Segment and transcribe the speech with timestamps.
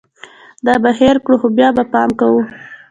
[0.65, 2.41] دا به هېر کړو، خو بیا به پام کوو